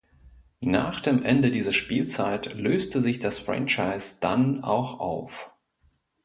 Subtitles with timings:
[0.65, 5.51] Nach dem Ende dieser Spielzeit löste sich das Franchise dann auch auf.